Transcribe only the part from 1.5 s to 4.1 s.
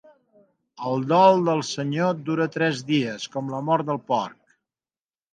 senyor dura tres dies, com la mort del